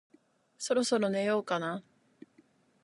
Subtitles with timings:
[0.57, 1.83] そろそろ寝ようかな